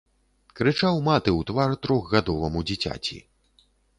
[0.59, 3.17] Крычаў маты ў твар трохгадоваму дзіцяці.